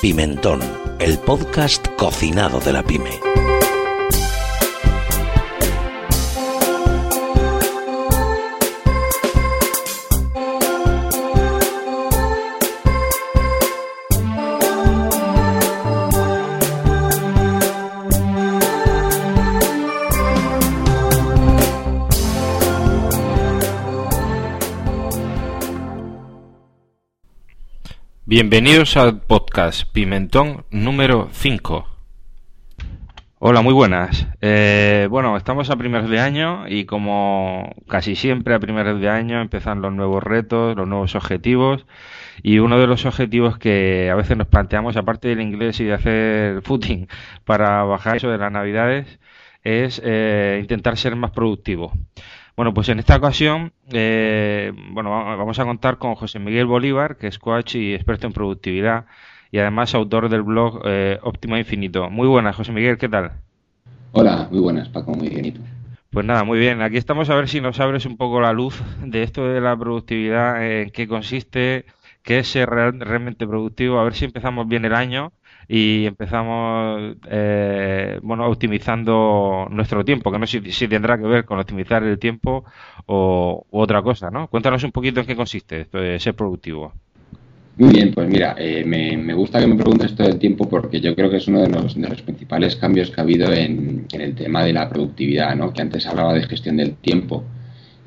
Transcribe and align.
Pimentón, 0.00 0.60
el 0.98 1.18
podcast 1.20 1.86
cocinado 1.96 2.58
de 2.58 2.72
la 2.72 2.82
pyme. 2.82 3.43
Bienvenidos 28.26 28.96
al 28.96 29.20
podcast 29.20 29.84
Pimentón 29.92 30.64
número 30.70 31.28
5. 31.30 31.86
Hola, 33.38 33.60
muy 33.60 33.74
buenas. 33.74 34.26
Eh, 34.40 35.08
bueno, 35.10 35.36
estamos 35.36 35.68
a 35.68 35.76
primeros 35.76 36.08
de 36.08 36.20
año 36.20 36.66
y 36.66 36.86
como 36.86 37.74
casi 37.86 38.16
siempre 38.16 38.54
a 38.54 38.60
primeros 38.60 38.98
de 38.98 39.10
año 39.10 39.42
empiezan 39.42 39.82
los 39.82 39.92
nuevos 39.92 40.22
retos, 40.22 40.74
los 40.74 40.88
nuevos 40.88 41.14
objetivos 41.14 41.84
y 42.42 42.60
uno 42.60 42.78
de 42.78 42.86
los 42.86 43.04
objetivos 43.04 43.58
que 43.58 44.08
a 44.10 44.14
veces 44.14 44.38
nos 44.38 44.46
planteamos, 44.46 44.96
aparte 44.96 45.28
del 45.28 45.42
inglés 45.42 45.78
y 45.80 45.84
de 45.84 45.92
hacer 45.92 46.62
footing 46.64 47.08
para 47.44 47.82
bajar 47.84 48.16
eso 48.16 48.30
de 48.30 48.38
las 48.38 48.50
navidades, 48.50 49.18
es 49.64 50.00
eh, 50.02 50.60
intentar 50.62 50.96
ser 50.96 51.14
más 51.14 51.32
productivo. 51.32 51.92
Bueno, 52.56 52.72
pues 52.72 52.88
en 52.88 53.00
esta 53.00 53.16
ocasión, 53.16 53.72
eh, 53.90 54.72
bueno, 54.90 55.10
vamos 55.10 55.58
a 55.58 55.64
contar 55.64 55.98
con 55.98 56.14
José 56.14 56.38
Miguel 56.38 56.66
Bolívar, 56.66 57.16
que 57.16 57.26
es 57.26 57.40
coach 57.40 57.74
y 57.74 57.94
experto 57.94 58.28
en 58.28 58.32
productividad 58.32 59.06
y 59.50 59.58
además 59.58 59.92
autor 59.94 60.28
del 60.28 60.42
blog 60.42 60.80
eh, 60.84 61.18
Óptima 61.22 61.58
Infinito. 61.58 62.08
Muy 62.10 62.28
buenas, 62.28 62.54
José 62.54 62.70
Miguel, 62.70 62.96
¿qué 62.96 63.08
tal? 63.08 63.32
Hola, 64.12 64.46
muy 64.52 64.60
buenas, 64.60 64.88
Paco, 64.88 65.14
muy 65.14 65.28
bien, 65.28 65.58
Pues 66.10 66.24
nada, 66.24 66.44
muy 66.44 66.60
bien. 66.60 66.80
Aquí 66.80 66.96
estamos 66.96 67.28
a 67.28 67.34
ver 67.34 67.48
si 67.48 67.60
nos 67.60 67.80
abres 67.80 68.06
un 68.06 68.16
poco 68.16 68.40
la 68.40 68.52
luz 68.52 68.80
de 69.04 69.24
esto 69.24 69.48
de 69.48 69.60
la 69.60 69.76
productividad, 69.76 70.64
en 70.64 70.90
qué 70.90 71.08
consiste, 71.08 71.86
qué 72.22 72.38
es 72.38 72.46
ser 72.46 72.70
realmente 72.70 73.48
productivo, 73.48 73.98
a 73.98 74.04
ver 74.04 74.14
si 74.14 74.26
empezamos 74.26 74.68
bien 74.68 74.84
el 74.84 74.94
año 74.94 75.32
y 75.68 76.06
empezamos 76.06 77.16
eh, 77.28 78.18
bueno 78.22 78.46
optimizando 78.46 79.66
nuestro 79.70 80.04
tiempo 80.04 80.30
que 80.30 80.38
no 80.38 80.46
sé 80.46 80.62
si, 80.70 80.88
tendrá 80.88 81.18
que 81.18 81.24
ver 81.24 81.44
con 81.44 81.58
optimizar 81.58 82.02
el 82.02 82.18
tiempo 82.18 82.64
o 83.06 83.66
otra 83.70 84.02
cosa 84.02 84.30
no 84.30 84.48
cuéntanos 84.48 84.84
un 84.84 84.92
poquito 84.92 85.20
en 85.20 85.26
qué 85.26 85.36
consiste 85.36 85.82
esto 85.82 85.98
ser 86.18 86.34
productivo. 86.34 86.92
Muy 87.76 87.92
bien, 87.92 88.14
pues 88.14 88.28
mira, 88.28 88.54
eh, 88.56 88.84
me, 88.86 89.16
me, 89.16 89.34
gusta 89.34 89.58
que 89.58 89.66
me 89.66 89.74
preguntes 89.74 90.12
esto 90.12 90.22
del 90.22 90.38
tiempo 90.38 90.68
porque 90.68 91.00
yo 91.00 91.12
creo 91.16 91.28
que 91.28 91.38
es 91.38 91.48
uno 91.48 91.60
de 91.60 91.68
los, 91.68 92.00
de 92.00 92.08
los 92.08 92.22
principales 92.22 92.76
cambios 92.76 93.10
que 93.10 93.20
ha 93.20 93.24
habido 93.24 93.52
en, 93.52 94.06
en, 94.12 94.20
el 94.20 94.36
tema 94.36 94.62
de 94.62 94.72
la 94.72 94.88
productividad, 94.88 95.56
¿no? 95.56 95.72
Que 95.72 95.82
antes 95.82 96.06
hablaba 96.06 96.34
de 96.34 96.44
gestión 96.44 96.76
del 96.76 96.94
tiempo 96.94 97.42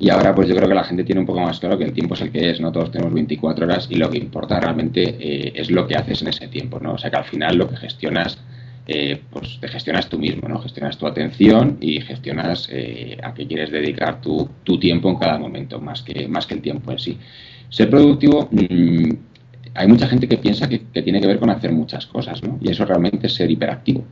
y 0.00 0.10
ahora 0.10 0.34
pues 0.34 0.46
yo 0.48 0.54
creo 0.54 0.68
que 0.68 0.74
la 0.74 0.84
gente 0.84 1.02
tiene 1.02 1.20
un 1.20 1.26
poco 1.26 1.40
más 1.40 1.58
claro 1.58 1.76
que 1.76 1.84
el 1.84 1.92
tiempo 1.92 2.14
es 2.14 2.20
el 2.20 2.30
que 2.30 2.50
es, 2.50 2.60
¿no? 2.60 2.70
Todos 2.70 2.92
tenemos 2.92 3.12
24 3.12 3.64
horas 3.66 3.88
y 3.90 3.96
lo 3.96 4.08
que 4.08 4.18
importa 4.18 4.60
realmente 4.60 5.16
eh, 5.18 5.52
es 5.56 5.70
lo 5.70 5.88
que 5.88 5.96
haces 5.96 6.22
en 6.22 6.28
ese 6.28 6.46
tiempo, 6.46 6.78
¿no? 6.78 6.92
O 6.92 6.98
sea 6.98 7.10
que 7.10 7.16
al 7.16 7.24
final 7.24 7.56
lo 7.56 7.68
que 7.68 7.76
gestionas, 7.76 8.38
eh, 8.86 9.20
pues 9.28 9.58
te 9.60 9.66
gestionas 9.66 10.08
tú 10.08 10.18
mismo, 10.18 10.48
¿no? 10.48 10.60
Gestionas 10.60 10.98
tu 10.98 11.06
atención 11.06 11.78
y 11.80 12.00
gestionas 12.00 12.68
eh, 12.70 13.18
a 13.22 13.34
qué 13.34 13.48
quieres 13.48 13.72
dedicar 13.72 14.20
tu, 14.20 14.48
tu, 14.62 14.78
tiempo 14.78 15.10
en 15.10 15.16
cada 15.16 15.36
momento, 15.36 15.80
más 15.80 16.02
que, 16.02 16.28
más 16.28 16.46
que 16.46 16.54
el 16.54 16.62
tiempo 16.62 16.92
en 16.92 17.00
sí. 17.00 17.18
Ser 17.68 17.90
productivo, 17.90 18.48
mmm, 18.52 19.10
hay 19.74 19.88
mucha 19.88 20.06
gente 20.06 20.28
que 20.28 20.38
piensa 20.38 20.68
que, 20.68 20.84
que, 20.92 21.02
tiene 21.02 21.20
que 21.20 21.26
ver 21.26 21.40
con 21.40 21.50
hacer 21.50 21.72
muchas 21.72 22.06
cosas, 22.06 22.40
¿no? 22.44 22.56
Y 22.62 22.70
eso 22.70 22.84
realmente 22.84 23.26
es 23.26 23.34
ser 23.34 23.50
hiperactivo. 23.50 24.04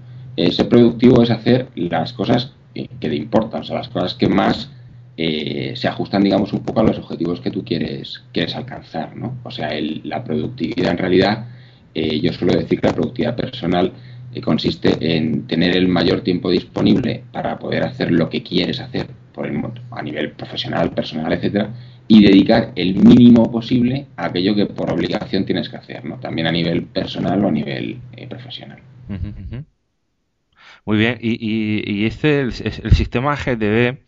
ser 0.51 0.69
productivo 0.69 1.23
es 1.23 1.31
hacer 1.31 1.69
las 1.77 2.13
cosas 2.13 2.55
que 2.75 3.09
te 3.09 3.17
importan, 3.17 3.63
o 3.63 3.65
sea, 3.65 3.77
las 3.77 3.89
cosas 3.89 4.15
que 4.15 4.29
más 4.29 4.71
eh, 5.19 5.73
se 5.77 5.89
ajustan, 5.89 6.23
digamos, 6.23 6.53
un 6.53 6.63
poco 6.63 6.81
a 6.81 6.83
los 6.83 6.99
objetivos 6.99 7.41
que 7.41 7.51
tú 7.51 7.65
quieres, 7.65 8.23
quieres 8.33 8.55
alcanzar, 8.55 9.17
¿no? 9.17 9.39
O 9.45 9.51
sea, 9.51 9.71
la 10.05 10.23
productividad 10.23 10.93
en 10.93 10.99
realidad, 10.99 11.47
eh, 11.95 12.21
yo 12.21 12.33
suelo 12.35 12.53
decir 12.53 12.81
que 12.81 12.87
la 12.87 12.93
productividad 12.93 13.35
personal 13.35 13.93
eh, 14.35 14.43
consiste 14.43 15.17
en 15.17 15.47
tener 15.47 15.75
el 15.75 15.89
mayor 15.89 16.21
tiempo 16.21 16.51
disponible 16.51 17.25
para 17.33 17.59
poder 17.59 17.85
hacer 17.85 18.13
lo 18.13 18.29
que 18.29 18.43
quieres 18.43 18.79
hacer 18.79 19.07
por 19.33 19.47
el, 19.47 19.59
a 19.91 20.03
nivel 20.03 20.33
profesional, 20.33 20.91
personal, 20.91 21.33
etcétera, 21.33 21.71
y 22.09 22.23
dedicar 22.23 22.73
el 22.77 22.97
mínimo 22.97 23.51
posible 23.51 24.09
a 24.17 24.27
aquello 24.27 24.55
que 24.55 24.67
por 24.67 24.91
obligación 24.93 25.47
tienes 25.47 25.71
que 25.71 25.77
hacer, 25.77 26.05
¿no? 26.05 26.17
También 26.21 26.47
a 26.47 26.53
nivel 26.53 26.83
personal 26.85 27.43
o 27.43 27.49
a 27.49 27.53
nivel 27.53 27.99
profesional. 28.29 28.81
Muy 30.87 30.99
bien, 30.99 31.19
y, 31.21 31.83
y, 31.85 32.07
este, 32.07 32.43
el, 32.43 32.47
el, 32.47 32.93
sistema 32.93 33.35
GTD, 33.35 33.99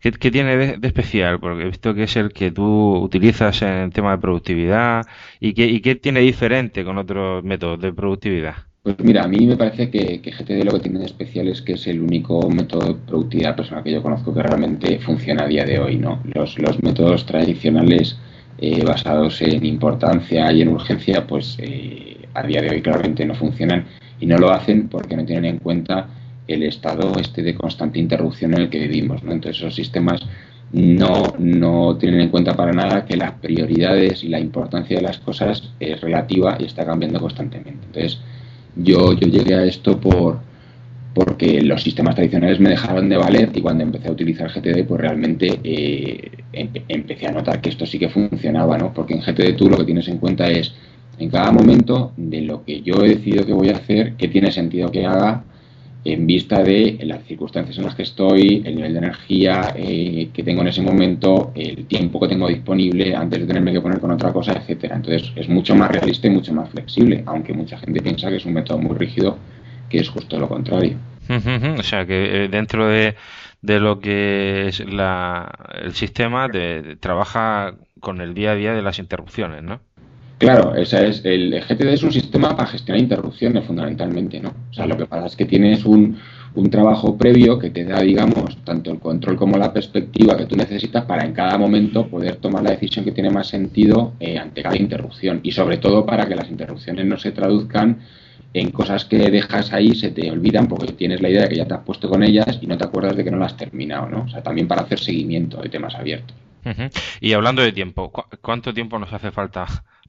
¿qué, 0.00 0.12
¿qué, 0.20 0.30
tiene 0.30 0.76
de, 0.76 0.86
especial? 0.86 1.40
Porque 1.40 1.62
he 1.62 1.66
visto 1.66 1.94
que 1.94 2.02
es 2.02 2.14
el 2.16 2.30
que 2.30 2.50
tú 2.50 2.98
utilizas 2.98 3.62
en 3.62 3.90
tema 3.90 4.10
de 4.10 4.18
productividad 4.18 5.06
y 5.40 5.54
qué, 5.54 5.64
y 5.64 5.80
qué 5.80 5.94
tiene 5.94 6.20
diferente 6.20 6.84
con 6.84 6.98
otros 6.98 7.42
métodos 7.42 7.80
de 7.80 7.90
productividad. 7.90 8.54
Pues 8.82 8.96
mira, 9.02 9.24
a 9.24 9.28
mí 9.28 9.46
me 9.46 9.56
parece 9.56 9.88
que, 9.88 10.20
que, 10.20 10.30
GTD 10.30 10.62
lo 10.62 10.72
que 10.72 10.80
tiene 10.80 10.98
de 10.98 11.06
especial 11.06 11.48
es 11.48 11.62
que 11.62 11.72
es 11.72 11.86
el 11.86 12.02
único 12.02 12.50
método 12.50 12.88
de 12.88 12.94
productividad 13.06 13.56
personal 13.56 13.82
que 13.82 13.92
yo 13.92 14.02
conozco 14.02 14.34
que 14.34 14.42
realmente 14.42 14.98
funciona 14.98 15.44
a 15.44 15.48
día 15.48 15.64
de 15.64 15.78
hoy, 15.78 15.96
¿no? 15.96 16.20
Los, 16.34 16.58
los 16.58 16.82
métodos 16.82 17.24
tradicionales 17.24 18.18
eh, 18.58 18.84
basados 18.84 19.40
en 19.40 19.64
importancia 19.64 20.52
y 20.52 20.60
en 20.60 20.68
urgencia, 20.68 21.26
pues 21.26 21.56
eh, 21.60 22.18
a 22.34 22.42
día 22.42 22.60
de 22.60 22.68
hoy 22.68 22.82
claramente 22.82 23.24
no 23.24 23.34
funcionan 23.34 23.86
y 24.20 24.26
no 24.26 24.36
lo 24.36 24.50
hacen 24.50 24.88
porque 24.88 25.16
no 25.16 25.24
tienen 25.24 25.46
en 25.46 25.58
cuenta 25.60 26.08
el 26.48 26.62
estado 26.62 27.12
este 27.18 27.42
de 27.42 27.54
constante 27.54 27.98
interrupción 27.98 28.54
en 28.54 28.62
el 28.62 28.70
que 28.70 28.80
vivimos. 28.80 29.22
¿no? 29.22 29.32
Entonces 29.32 29.62
esos 29.62 29.74
sistemas 29.74 30.20
no, 30.72 31.34
no 31.38 31.96
tienen 31.96 32.20
en 32.20 32.28
cuenta 32.28 32.54
para 32.54 32.72
nada 32.72 33.04
que 33.04 33.16
las 33.16 33.32
prioridades 33.32 34.24
y 34.24 34.28
la 34.28 34.40
importancia 34.40 34.96
de 34.96 35.02
las 35.02 35.18
cosas 35.18 35.70
es 35.80 36.00
relativa 36.00 36.56
y 36.58 36.64
está 36.64 36.84
cambiando 36.84 37.20
constantemente. 37.20 37.86
Entonces 37.86 38.20
yo, 38.74 39.12
yo 39.12 39.28
llegué 39.28 39.54
a 39.54 39.64
esto 39.64 39.98
por 40.00 40.38
porque 41.14 41.62
los 41.62 41.82
sistemas 41.82 42.14
tradicionales 42.14 42.60
me 42.60 42.68
dejaron 42.68 43.08
de 43.08 43.16
valer 43.16 43.50
y 43.54 43.62
cuando 43.62 43.82
empecé 43.82 44.08
a 44.08 44.12
utilizar 44.12 44.50
GTD 44.50 44.84
pues 44.86 45.00
realmente 45.00 45.60
eh, 45.64 46.30
empecé 46.52 47.26
a 47.26 47.32
notar 47.32 47.62
que 47.62 47.70
esto 47.70 47.86
sí 47.86 47.98
que 47.98 48.10
funcionaba, 48.10 48.76
¿no? 48.76 48.92
Porque 48.92 49.14
en 49.14 49.22
GTD 49.22 49.56
tú 49.56 49.70
lo 49.70 49.78
que 49.78 49.84
tienes 49.84 50.08
en 50.08 50.18
cuenta 50.18 50.46
es 50.50 50.74
en 51.18 51.30
cada 51.30 51.50
momento 51.52 52.12
de 52.18 52.42
lo 52.42 52.62
que 52.66 52.82
yo 52.82 53.02
he 53.02 53.08
decidido 53.08 53.46
que 53.46 53.54
voy 53.54 53.70
a 53.70 53.76
hacer, 53.76 54.12
qué 54.18 54.28
tiene 54.28 54.52
sentido 54.52 54.90
que 54.90 55.06
haga, 55.06 55.42
en 56.12 56.26
vista 56.26 56.62
de 56.62 56.98
las 57.02 57.24
circunstancias 57.24 57.76
en 57.78 57.84
las 57.84 57.94
que 57.94 58.02
estoy, 58.02 58.62
el 58.64 58.76
nivel 58.76 58.92
de 58.92 58.98
energía 58.98 59.74
eh, 59.76 60.28
que 60.32 60.42
tengo 60.42 60.62
en 60.62 60.68
ese 60.68 60.82
momento, 60.82 61.52
el 61.54 61.86
tiempo 61.86 62.20
que 62.20 62.28
tengo 62.28 62.48
disponible 62.48 63.14
antes 63.14 63.40
de 63.40 63.46
tenerme 63.46 63.72
que 63.72 63.80
poner 63.80 63.98
con 63.98 64.12
otra 64.12 64.32
cosa, 64.32 64.52
etcétera. 64.52 64.96
Entonces 64.96 65.32
es 65.34 65.48
mucho 65.48 65.74
más 65.74 65.90
realista 65.90 66.26
y 66.28 66.30
mucho 66.30 66.52
más 66.52 66.70
flexible, 66.70 67.22
aunque 67.26 67.52
mucha 67.52 67.78
gente 67.78 68.00
piensa 68.00 68.30
que 68.30 68.36
es 68.36 68.44
un 68.46 68.54
método 68.54 68.78
muy 68.78 68.96
rígido, 68.96 69.36
que 69.88 69.98
es 69.98 70.08
justo 70.08 70.38
lo 70.38 70.48
contrario. 70.48 70.96
O 71.78 71.82
sea 71.82 72.06
que 72.06 72.44
eh, 72.44 72.48
dentro 72.48 72.86
de, 72.86 73.16
de 73.62 73.80
lo 73.80 73.98
que 73.98 74.68
es 74.68 74.80
la, 74.80 75.50
el 75.82 75.94
sistema 75.94 76.46
de, 76.48 76.96
trabaja 77.00 77.74
con 78.00 78.20
el 78.20 78.34
día 78.34 78.52
a 78.52 78.54
día 78.54 78.74
de 78.74 78.82
las 78.82 79.00
interrupciones, 79.00 79.62
¿no? 79.62 79.80
Claro, 80.38 80.74
esa 80.74 81.02
es 81.02 81.24
el, 81.24 81.64
GTD 81.66 81.88
es 81.88 82.02
un 82.02 82.12
sistema 82.12 82.54
para 82.54 82.68
gestionar 82.68 83.02
interrupciones 83.02 83.64
fundamentalmente, 83.64 84.38
¿no? 84.38 84.52
O 84.70 84.74
sea, 84.74 84.86
lo 84.86 84.96
que 84.96 85.06
pasa 85.06 85.26
es 85.26 85.36
que 85.36 85.46
tienes 85.46 85.86
un, 85.86 86.18
un 86.54 86.70
trabajo 86.70 87.16
previo 87.16 87.58
que 87.58 87.70
te 87.70 87.84
da, 87.84 88.00
digamos, 88.00 88.58
tanto 88.62 88.90
el 88.90 88.98
control 88.98 89.36
como 89.36 89.56
la 89.56 89.72
perspectiva 89.72 90.36
que 90.36 90.44
tú 90.44 90.54
necesitas 90.54 91.06
para 91.06 91.24
en 91.24 91.32
cada 91.32 91.56
momento 91.56 92.06
poder 92.06 92.36
tomar 92.36 92.62
la 92.62 92.72
decisión 92.72 93.04
que 93.04 93.12
tiene 93.12 93.30
más 93.30 93.48
sentido 93.48 94.12
eh, 94.20 94.38
ante 94.38 94.62
cada 94.62 94.76
interrupción 94.76 95.40
y 95.42 95.52
sobre 95.52 95.78
todo 95.78 96.04
para 96.04 96.26
que 96.26 96.34
las 96.34 96.50
interrupciones 96.50 97.06
no 97.06 97.16
se 97.16 97.32
traduzcan 97.32 98.00
en 98.52 98.70
cosas 98.70 99.06
que 99.06 99.30
dejas 99.30 99.72
ahí 99.72 99.94
se 99.94 100.10
te 100.10 100.30
olvidan 100.30 100.66
porque 100.66 100.92
tienes 100.92 101.20
la 101.20 101.30
idea 101.30 101.42
de 101.42 101.48
que 101.48 101.56
ya 101.56 101.66
te 101.66 101.74
has 101.74 101.80
puesto 101.80 102.10
con 102.10 102.22
ellas 102.22 102.58
y 102.60 102.66
no 102.66 102.76
te 102.76 102.84
acuerdas 102.84 103.16
de 103.16 103.24
que 103.24 103.30
no 103.30 103.38
las 103.38 103.52
has 103.52 103.58
terminado, 103.58 104.08
¿no? 104.08 104.22
O 104.22 104.28
sea, 104.28 104.42
también 104.42 104.68
para 104.68 104.82
hacer 104.82 104.98
seguimiento 104.98 105.60
de 105.60 105.68
temas 105.68 105.94
abiertos. 105.94 106.36
Y 107.20 107.32
hablando 107.32 107.62
de 107.62 107.70
tiempo, 107.70 108.10
¿cuánto 108.40 108.74
tiempo 108.74 108.98
nos 108.98 109.12
hace 109.12 109.30
falta 109.30 109.66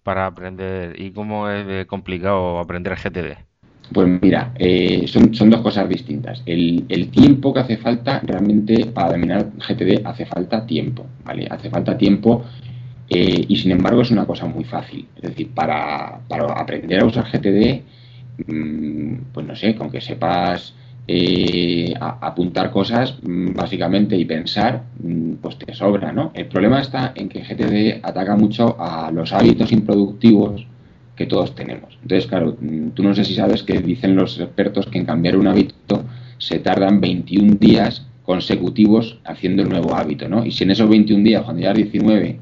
para 0.08 0.26
aprender 0.26 0.98
y 0.98 1.12
cómo 1.12 1.50
es 1.50 1.68
de 1.68 1.86
complicado 1.86 2.60
aprender 2.60 2.96
GTD? 2.96 3.44
Pues 3.92 4.08
mira, 4.22 4.54
eh, 4.56 5.06
son, 5.06 5.50
dos 5.50 5.60
cosas 5.60 5.90
distintas. 5.90 6.42
El, 6.46 6.86
el, 6.88 7.10
tiempo 7.10 7.54
que 7.54 7.60
hace 7.60 7.76
falta, 7.76 8.22
realmente 8.24 8.86
para 8.86 9.12
dominar 9.12 9.52
GTD 9.58 10.06
hace 10.06 10.26
falta 10.26 10.66
tiempo, 10.66 11.06
¿vale? 11.26 11.46
Hace 11.52 11.70
falta 11.70 11.98
tiempo 11.98 12.46
eh, 13.10 13.46
y 13.50 13.58
sin 13.58 13.72
embargo 13.72 14.02
es 14.02 14.10
una 14.10 14.26
cosa 14.26 14.46
muy 14.46 14.64
fácil. 14.64 15.06
Es 15.18 15.24
decir, 15.24 15.50
para, 15.54 16.22
para 16.30 16.54
aprender 16.54 17.02
a 17.02 17.06
usar 17.06 17.26
GTD, 17.26 17.82
mmm, 18.48 19.14
pues 19.34 19.46
no 19.46 19.58
sé, 19.58 19.76
con 19.76 19.92
que 19.92 20.00
sepas 20.00 20.74
eh, 21.10 21.94
apuntar 22.00 22.70
cosas 22.72 23.18
mm, 23.22 23.54
básicamente 23.54 24.18
y 24.18 24.26
pensar, 24.26 24.84
mm, 25.02 25.36
pues 25.36 25.58
te 25.58 25.74
sobra, 25.74 26.12
¿no? 26.12 26.32
El 26.34 26.48
problema 26.48 26.82
está 26.82 27.14
en 27.16 27.30
que 27.30 27.44
GTD 27.44 28.02
ataca 28.04 28.36
mucho 28.36 28.76
a 28.80 29.10
los 29.12 29.32
hábitos 29.32 29.72
improductivos 29.72 30.68
que 31.16 31.26
todos 31.26 31.56
tenemos. 31.56 31.98
Entonces, 32.02 32.28
claro, 32.28 32.58
mm, 32.60 32.90
tú 32.90 33.04
no 33.04 33.16
sé 33.16 33.24
si 33.24 33.36
sabes 33.36 33.64
que 33.64 33.80
dicen 33.80 34.16
los 34.16 34.38
expertos 34.40 34.88
que 34.88 35.00
en 35.00 35.06
cambiar 35.06 35.38
un 35.38 35.48
hábito 35.48 36.04
se 36.38 36.60
tardan 36.60 37.00
21 37.00 37.56
días 37.56 38.06
consecutivos 38.24 39.20
haciendo 39.24 39.64
el 39.64 39.70
nuevo 39.70 39.96
hábito, 39.96 40.28
¿no? 40.28 40.46
Y 40.46 40.52
si 40.52 40.66
en 40.66 40.72
esos 40.72 40.90
21 40.90 41.24
días, 41.24 41.44
cuando 41.44 41.62
ya 41.62 41.74
19, 41.74 42.40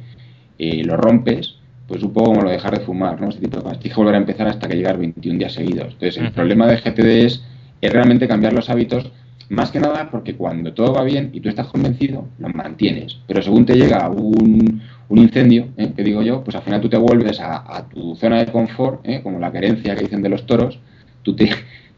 eh, 0.58 0.84
lo 0.84 0.98
rompes, 0.98 1.56
pues 1.88 2.02
un 2.02 2.14
poco 2.14 2.32
como 2.32 2.42
lo 2.42 2.50
dejar 2.50 2.80
de 2.80 2.84
fumar, 2.84 3.22
¿no? 3.22 3.30
Este 3.30 3.42
tipo 3.42 3.58
de 3.58 3.64
cosas. 3.64 3.80
Tienes 3.80 3.96
que 3.96 4.02
volver 4.02 4.16
a 4.16 4.18
empezar 4.18 4.48
hasta 4.48 4.68
que 4.68 4.76
llegar 4.76 4.98
21 4.98 5.38
días 5.38 5.54
seguidos. 5.54 5.94
Entonces, 5.94 6.18
el 6.18 6.32
problema 6.32 6.66
de 6.66 6.78
GTD 6.78 7.26
es 7.26 7.44
es 7.86 7.94
realmente 7.94 8.28
cambiar 8.28 8.54
los 8.54 8.70
hábitos, 8.70 9.12
más 9.50 9.72
que 9.72 9.80
nada 9.80 10.10
porque 10.10 10.36
cuando 10.36 10.74
todo 10.74 10.94
va 10.94 11.04
bien 11.04 11.30
y 11.34 11.40
tú 11.40 11.50
estás 11.50 11.68
convencido, 11.68 12.28
lo 12.40 12.50
mantienes. 12.50 13.20
Pero 13.28 13.42
según 13.42 13.66
te 13.66 13.76
llega 13.76 14.10
un, 14.10 14.82
un 15.10 15.18
incendio, 15.18 15.70
¿eh? 15.78 15.92
que 15.96 16.04
digo 16.04 16.22
yo, 16.22 16.44
pues 16.44 16.56
al 16.56 16.64
final 16.64 16.82
tú 16.82 16.90
te 16.90 16.98
vuelves 16.98 17.40
a, 17.40 17.88
tu 17.94 18.16
zona 18.16 18.40
de 18.44 18.52
confort, 18.52 19.02
¿eh? 19.04 19.22
como 19.22 19.40
la 19.40 19.52
querencia 19.52 19.96
que 19.96 20.04
dicen 20.04 20.22
de 20.22 20.30
los 20.30 20.46
toros, 20.46 20.80
tú 21.22 21.36
te, 21.36 21.50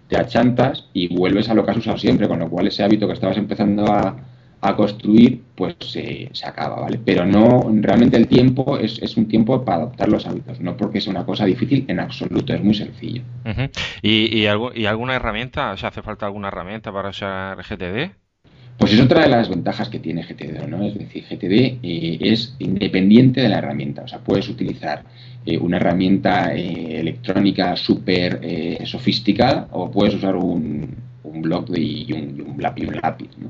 te 0.07 0.17
achantas 0.17 0.85
y 0.93 1.15
vuelves 1.15 1.49
a 1.49 1.53
lo 1.53 1.65
que 1.65 1.71
has 1.71 1.77
usado 1.77 1.97
siempre, 1.97 2.27
con 2.27 2.39
lo 2.39 2.49
cual 2.49 2.67
ese 2.67 2.83
hábito 2.83 3.07
que 3.07 3.13
estabas 3.13 3.37
empezando 3.37 3.85
a, 3.91 4.17
a 4.61 4.75
construir, 4.75 5.41
pues 5.55 5.75
se, 5.79 6.29
se, 6.33 6.47
acaba, 6.47 6.81
¿vale? 6.81 6.99
Pero 7.03 7.25
no, 7.25 7.69
realmente 7.81 8.17
el 8.17 8.27
tiempo 8.27 8.77
es, 8.77 8.99
es, 9.01 9.15
un 9.15 9.27
tiempo 9.27 9.63
para 9.63 9.83
adoptar 9.83 10.09
los 10.09 10.25
hábitos, 10.25 10.59
no 10.59 10.75
porque 10.75 10.99
sea 10.99 11.11
una 11.11 11.25
cosa 11.25 11.45
difícil 11.45 11.85
en 11.87 11.99
absoluto, 11.99 12.53
es 12.53 12.63
muy 12.63 12.73
sencillo. 12.73 13.21
¿Y, 14.01 14.35
y, 14.35 14.47
algo, 14.47 14.71
¿Y 14.73 14.85
alguna 14.85 15.15
herramienta? 15.15 15.71
O 15.71 15.77
sea, 15.77 15.89
¿hace 15.89 16.01
falta 16.01 16.25
alguna 16.25 16.47
herramienta 16.47 16.91
para 16.91 17.09
usar 17.09 17.57
GTD? 17.57 18.11
Pues 18.77 18.93
es 18.93 19.01
otra 19.01 19.21
de 19.21 19.29
las 19.29 19.49
ventajas 19.49 19.89
que 19.89 19.99
tiene 19.99 20.23
GTD, 20.23 20.67
¿no? 20.67 20.83
Es 20.83 20.95
decir, 20.95 21.23
GTD 21.27 21.79
eh, 21.83 22.17
es 22.21 22.55
independiente 22.59 23.41
de 23.41 23.49
la 23.49 23.57
herramienta, 23.57 24.03
o 24.03 24.07
sea, 24.07 24.19
puedes 24.19 24.47
utilizar 24.49 25.03
eh, 25.45 25.57
una 25.57 25.77
herramienta 25.77 26.55
eh, 26.55 26.99
electrónica 26.99 27.75
súper 27.75 28.39
sofisticada 28.85 29.67
o 29.71 29.89
puedes 29.89 30.15
usar 30.15 30.35
un, 30.35 30.95
un 31.23 31.41
blog 31.41 31.65
y, 31.75 32.11
un, 32.13 32.37
y 32.37 32.41
un 32.41 32.95
lápiz, 33.01 33.29
¿no? 33.37 33.49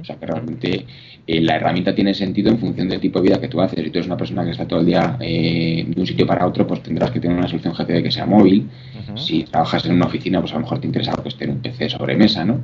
O 0.00 0.04
sea 0.04 0.16
que 0.16 0.26
realmente 0.26 0.86
eh, 1.26 1.40
la 1.40 1.56
herramienta 1.56 1.94
tiene 1.94 2.14
sentido 2.14 2.50
en 2.50 2.58
función 2.58 2.88
del 2.88 3.00
tipo 3.00 3.20
de 3.20 3.28
vida 3.28 3.40
que 3.40 3.48
tú 3.48 3.60
haces. 3.60 3.84
Si 3.84 3.90
tú 3.90 3.98
eres 3.98 4.06
una 4.06 4.16
persona 4.16 4.44
que 4.44 4.50
está 4.50 4.66
todo 4.66 4.80
el 4.80 4.86
día 4.86 5.16
eh, 5.20 5.84
de 5.86 6.00
un 6.00 6.06
sitio 6.06 6.26
para 6.26 6.46
otro, 6.46 6.66
pues 6.66 6.82
tendrás 6.82 7.10
que 7.10 7.20
tener 7.20 7.36
una 7.36 7.48
solución 7.48 7.74
GTD 7.74 8.02
que 8.02 8.10
sea 8.10 8.26
móvil. 8.26 8.68
Si 9.14 9.44
trabajas 9.44 9.86
en 9.86 9.94
una 9.94 10.06
oficina, 10.06 10.40
pues 10.40 10.52
a 10.52 10.56
lo 10.56 10.62
mejor 10.62 10.78
te 10.78 10.86
interesa 10.86 11.12
que 11.22 11.28
esté 11.28 11.44
en 11.44 11.52
un 11.52 11.60
PC 11.60 11.88
sobre 11.88 12.16
mesa, 12.16 12.44
¿no? 12.44 12.60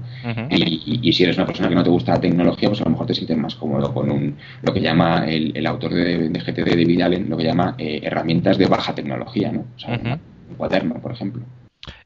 y, 0.51 1.13
si 1.13 1.23
eres 1.23 1.37
una 1.37 1.47
persona 1.47 1.69
que 1.69 1.75
no 1.75 1.83
te 1.83 1.91
gusta 1.91 2.13
la 2.13 2.21
tecnología, 2.21 2.69
pues 2.69 2.81
a 2.81 2.85
lo 2.85 2.91
mejor 2.91 3.07
te 3.07 3.15
sientes 3.15 3.37
más 3.37 3.55
cómodo 3.55 3.93
con 3.95 4.11
un 4.11 4.37
lo 4.63 4.73
que 4.73 4.81
llama 4.81 5.25
el, 5.27 5.67
autor 5.67 5.95
de, 5.95 6.29
GTD, 6.29 6.77
de 6.77 6.85
Vidal, 6.85 7.27
lo 7.29 7.37
que 7.37 7.45
llama 7.45 7.75
eh, 7.79 8.01
herramientas 8.03 8.59
de 8.59 8.67
baja 8.67 8.95
tecnología, 8.95 9.53
¿no? 9.53 9.65
O 9.77 9.79
sea, 9.79 9.99
un 9.99 10.57
cuaderno, 10.57 10.95
por 11.01 11.13
ejemplo. 11.13 11.43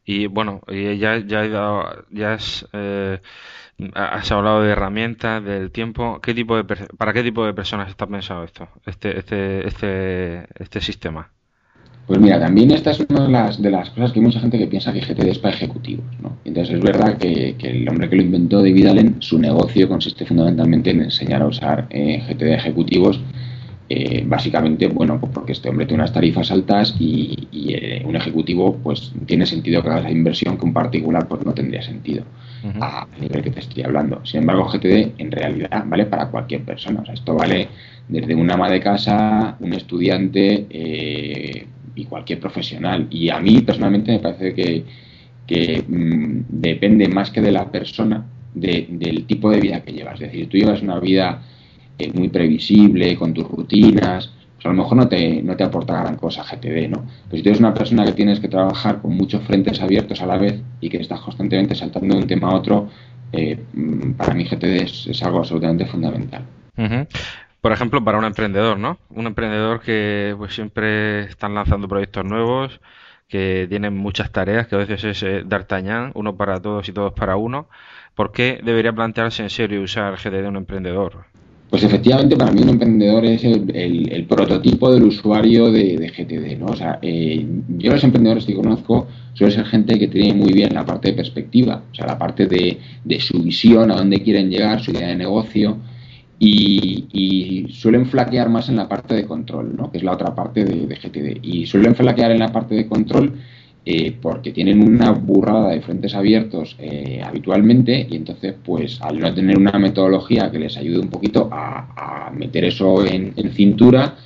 Y 0.06 0.26
bueno, 0.28 0.62
ya, 0.68 1.18
ya, 1.18 2.04
ya 2.10 2.34
es 2.34 2.64
Has 3.94 4.32
hablado 4.32 4.62
de 4.62 4.70
herramientas, 4.70 5.44
del 5.44 5.70
tiempo. 5.70 6.20
¿Qué 6.22 6.32
tipo 6.32 6.56
de 6.56 6.64
¿Para 6.64 7.12
qué 7.12 7.22
tipo 7.22 7.44
de 7.44 7.52
personas 7.52 7.90
está 7.90 8.06
pensado 8.06 8.44
esto, 8.44 8.68
este, 8.86 9.18
este, 9.18 9.68
este, 9.68 10.46
este 10.58 10.80
sistema? 10.80 11.30
Pues 12.06 12.18
mira, 12.18 12.40
también 12.40 12.70
esta 12.70 12.92
es 12.92 13.00
una 13.00 13.24
de 13.24 13.32
las, 13.32 13.60
de 13.60 13.70
las 13.70 13.90
cosas 13.90 14.12
que 14.12 14.20
hay 14.20 14.24
mucha 14.24 14.40
gente 14.40 14.58
que 14.58 14.68
piensa 14.68 14.92
que 14.92 15.00
GTD 15.00 15.28
es 15.28 15.38
para 15.38 15.54
ejecutivos. 15.54 16.06
¿no? 16.22 16.38
Entonces 16.44 16.76
es 16.76 16.80
verdad 16.80 17.18
que, 17.18 17.54
el 17.58 17.86
hombre 17.88 18.08
que 18.08 18.16
lo 18.16 18.22
inventó, 18.22 18.58
David 18.58 18.86
Allen, 18.86 19.16
su 19.18 19.38
negocio 19.38 19.88
consiste 19.88 20.24
fundamentalmente 20.24 20.90
en 20.90 21.02
enseñar 21.02 21.42
a 21.42 21.46
usar 21.46 21.86
eh, 21.90 22.22
GTD 22.26 22.54
ejecutivos 22.54 23.20
eh, 23.88 24.24
básicamente, 24.26 24.88
bueno, 24.88 25.20
pues 25.20 25.32
porque 25.32 25.52
este 25.52 25.68
hombre 25.68 25.86
tiene 25.86 26.02
unas 26.02 26.12
tarifas 26.12 26.50
altas 26.50 26.96
y, 26.98 27.48
eh, 27.52 28.02
un 28.04 28.16
ejecutivo, 28.16 28.76
pues 28.82 29.12
tiene 29.26 29.46
sentido 29.46 29.80
que 29.82 29.88
haga 29.88 30.00
esa 30.00 30.10
inversión 30.10 30.58
que 30.58 30.64
un 30.64 30.72
particular, 30.72 31.28
pues 31.28 31.44
no 31.44 31.52
tendría 31.54 31.82
sentido 31.82 32.24
a 32.80 33.06
nivel 33.20 33.42
que 33.42 33.50
te 33.50 33.60
estoy 33.60 33.84
hablando. 33.84 34.24
Sin 34.24 34.40
embargo, 34.40 34.64
GTD 34.64 35.12
en 35.18 35.30
realidad 35.30 35.84
vale 35.86 36.06
para 36.06 36.28
cualquier 36.28 36.62
persona. 36.62 37.00
O 37.00 37.04
sea, 37.04 37.14
esto 37.14 37.34
vale 37.34 37.68
desde 38.08 38.34
una 38.34 38.54
ama 38.54 38.68
de 38.68 38.80
casa, 38.80 39.56
un 39.60 39.72
estudiante 39.72 40.66
eh, 40.68 41.66
y 41.94 42.04
cualquier 42.06 42.40
profesional. 42.40 43.06
Y 43.08 43.28
a 43.28 43.38
mí 43.38 43.60
personalmente 43.60 44.10
me 44.10 44.18
parece 44.18 44.52
que, 44.52 44.84
que 45.46 45.84
mm, 45.86 46.46
depende 46.48 47.06
más 47.06 47.30
que 47.30 47.40
de 47.40 47.52
la 47.52 47.70
persona, 47.70 48.26
del 48.52 49.26
tipo 49.26 49.50
de 49.50 49.60
vida 49.60 49.82
que 49.82 49.92
llevas. 49.92 50.14
Es 50.14 50.32
decir, 50.32 50.48
tú 50.48 50.56
llevas 50.56 50.82
una 50.82 50.98
vida 50.98 51.42
muy 52.14 52.28
previsible, 52.28 53.16
con 53.16 53.32
tus 53.32 53.48
rutinas, 53.48 54.31
pues 54.54 54.66
a 54.66 54.69
lo 54.69 54.75
mejor 54.75 54.96
no 54.96 55.08
te, 55.08 55.43
no 55.43 55.56
te 55.56 55.64
aporta 55.64 56.00
gran 56.00 56.16
cosa 56.16 56.43
GTD, 56.43 56.88
¿no? 56.88 57.04
Pero 57.28 57.37
si 57.37 57.43
tú 57.43 57.48
eres 57.50 57.60
una 57.60 57.75
persona 57.75 58.04
que 58.04 58.12
tienes 58.12 58.40
que 58.40 58.48
trabajar 58.48 59.00
con 59.00 59.16
muchos 59.16 59.43
frentes 59.43 59.81
abiertos 59.81 60.20
a 60.20 60.26
la 60.26 60.38
vez 60.38 60.60
y 60.81 60.88
que 60.88 60.98
estás 60.98 61.20
constantemente 61.20 61.75
saltando 61.75 62.14
de 62.14 62.22
un 62.22 62.26
tema 62.26 62.48
a 62.50 62.54
otro, 62.54 62.88
eh, 63.32 63.58
para 64.16 64.34
mí 64.34 64.44
GTD 64.44 65.08
es, 65.08 65.22
algo 65.22 65.38
absolutamente 65.38 65.87
fundamental. 65.87 66.43
Por 67.60 67.72
ejemplo, 67.72 68.02
para 68.04 68.19
un 68.19 68.25
emprendedor, 68.25 68.78
¿no? 68.78 68.99
Un 69.10 69.26
emprendedor 69.26 69.81
que 69.81 70.34
pues 70.38 70.54
siempre 70.54 71.25
están 71.25 71.54
lanzando 71.54 71.88
proyectos 71.88 72.25
nuevos, 72.25 72.81
que 73.28 73.66
tienen 73.69 73.96
muchas 73.96 74.31
tareas, 74.31 74.69
que 74.69 74.76
a 74.76 74.78
veces 74.78 75.04
es 75.04 75.22
eh, 75.22 75.42
D'Artagnan, 75.44 76.12
uno 76.14 76.37
para 76.37 76.60
todos 76.60 76.88
y 76.88 76.92
todos 76.92 77.12
para 77.12 77.37
uno. 77.37 77.69
¿Por 78.14 78.32
qué 78.32 78.60
debería 78.62 78.92
plantearse 78.92 79.42
en 79.42 79.50
serio 79.50 79.82
usar 79.82 80.16
GTD 80.16 80.46
un 80.46 80.56
emprendedor? 80.56 81.26
Pues 81.68 81.82
efectivamente, 81.82 82.36
para 82.36 82.52
mí 82.52 82.62
un 82.62 82.68
emprendedor 82.68 83.24
es 83.24 83.42
el, 83.42 84.24
prototipo 84.28 84.92
del 84.92 85.02
usuario 85.02 85.70
de, 85.70 86.12
GTD, 86.16 86.58
¿no? 86.60 86.66
O 86.66 86.76
sea, 86.76 87.00
eh, 87.02 87.44
yo 87.76 87.92
los 87.92 88.04
emprendedores 88.04 88.46
que 88.46 88.54
conozco 88.54 89.08
suelen 89.34 89.56
ser 89.56 89.66
gente 89.66 89.98
que 89.98 90.06
tiene 90.06 90.32
muy 90.32 90.52
bien 90.52 90.72
la 90.74 90.84
parte 90.84 91.08
de 91.08 91.14
perspectiva, 91.14 91.82
o 91.90 91.94
sea, 91.94 92.06
la 92.06 92.18
parte 92.18 92.46
de, 92.46 92.78
su 93.18 93.42
visión, 93.42 93.90
a 93.90 93.96
dónde 93.96 94.22
quieren 94.22 94.48
llegar, 94.48 94.80
su 94.80 94.92
idea 94.92 95.08
de 95.08 95.16
negocio, 95.16 95.78
y, 96.38 97.66
suelen 97.70 98.06
flaquear 98.06 98.48
más 98.48 98.68
en 98.68 98.76
la 98.76 98.88
parte 98.88 99.14
de 99.14 99.24
control, 99.26 99.74
¿no? 99.76 99.90
Que 99.90 99.98
es 99.98 100.04
la 100.04 100.12
otra 100.12 100.34
parte 100.34 100.64
de, 100.64 100.86
de 100.86 100.94
GTD. 100.94 101.44
Y 101.44 101.66
suelen 101.66 101.94
flaquear 101.94 102.30
en 102.30 102.38
la 102.38 102.52
parte 102.52 102.74
de 102.74 102.86
control 102.86 103.34
eh, 103.88 104.16
porque 104.20 104.50
tienen 104.50 104.82
una 104.82 105.12
burrada 105.12 105.70
de 105.70 105.80
frentes 105.80 106.12
abiertos 106.16 106.74
eh, 106.80 107.22
habitualmente 107.24 108.04
y 108.10 108.16
entonces 108.16 108.56
pues 108.64 109.00
al 109.00 109.20
no 109.20 109.32
tener 109.32 109.56
una 109.56 109.78
metodología 109.78 110.50
que 110.50 110.58
les 110.58 110.76
ayude 110.76 110.98
un 110.98 111.08
poquito 111.08 111.48
a, 111.52 112.32
meter 112.34 112.64
eso 112.64 113.06
en, 113.06 113.32
cintura 113.52 114.16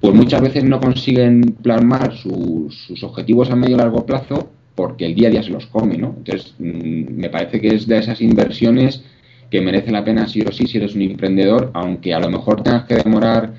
pues 0.00 0.14
muchas 0.14 0.40
veces 0.40 0.62
no 0.62 0.78
consiguen 0.78 1.56
plasmar 1.60 2.16
sus 2.16 3.02
objetivos 3.02 3.50
a 3.50 3.56
medio 3.56 3.74
y 3.74 3.78
largo 3.78 4.06
plazo 4.06 4.48
porque 4.76 5.06
el 5.06 5.16
día 5.16 5.26
a 5.26 5.32
día 5.32 5.42
se 5.42 5.50
los 5.50 5.66
come, 5.66 5.98
¿no? 5.98 6.14
Entonces 6.16 6.54
mm, 6.60 7.16
me 7.16 7.30
parece 7.30 7.60
que 7.60 7.74
es 7.74 7.88
de 7.88 7.98
esas 7.98 8.20
inversiones 8.20 9.02
que 9.50 9.60
merece 9.60 9.90
la 9.90 10.04
pena 10.04 10.28
sí 10.28 10.40
o 10.42 10.52
sí 10.52 10.68
si 10.68 10.78
eres 10.78 10.94
un 10.94 11.02
emprendedor, 11.02 11.72
aunque 11.74 12.14
a 12.14 12.20
lo 12.20 12.30
mejor 12.30 12.62
tengas 12.62 12.84
que 12.84 12.94
demorar 12.94 13.54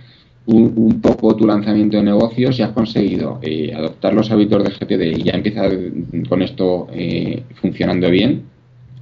un, 0.54 1.02
poco 1.02 1.36
tu 1.36 1.46
lanzamiento 1.46 1.98
de 1.98 2.04
negocio, 2.04 2.52
si 2.52 2.62
has 2.62 2.72
conseguido 2.72 3.40
eh, 3.42 3.74
adoptar 3.74 4.14
los 4.14 4.32
hábitos 4.32 4.64
de 4.64 4.72
GTD 4.72 5.20
y 5.20 5.24
ya 5.24 5.34
empieza 5.34 5.64
con 6.28 6.42
esto 6.42 6.88
eh, 6.92 7.44
funcionando 7.62 8.10
bien, 8.10 8.44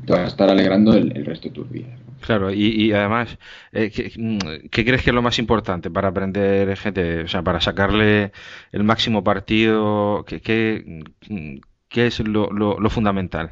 te 0.05 0.13
vas 0.13 0.21
a 0.21 0.27
estar 0.27 0.49
alegrando 0.49 0.93
el, 0.93 1.25
resto 1.25 1.49
de 1.49 1.55
tus 1.55 1.71
días. 1.71 1.89
Claro, 2.21 2.51
y, 2.51 2.91
además, 2.93 3.37
eh, 3.71 3.91
¿qué, 3.91 4.85
crees 4.85 5.03
que 5.03 5.11
es 5.11 5.13
lo 5.13 5.21
más 5.21 5.37
importante 5.37 5.91
para 5.91 6.09
aprender 6.09 6.75
GTD? 6.75 7.25
O 7.25 7.27
sea, 7.27 7.43
para 7.43 7.61
sacarle 7.61 8.31
el 8.71 8.83
máximo 8.83 9.23
partido, 9.23 10.25
¿qué, 10.27 10.41
qué, 10.41 12.07
es 12.07 12.19
lo, 12.19 12.49
lo 12.51 12.89
fundamental? 12.89 13.49